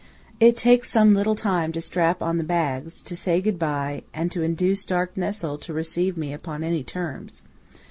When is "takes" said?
0.57-0.89